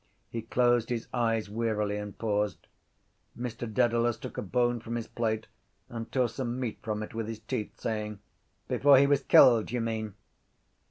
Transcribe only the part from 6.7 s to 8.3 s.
from it with his teeth, saying: